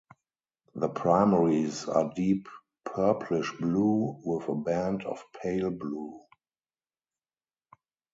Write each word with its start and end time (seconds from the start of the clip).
The 0.73 0.89
primaries 0.89 1.87
are 1.87 2.11
deep 2.15 2.47
purplish 2.85 3.51
blue 3.59 4.19
with 4.25 4.49
a 4.49 4.55
band 4.55 5.03
of 5.03 5.23
pale 5.43 5.69
blue. 5.69 6.19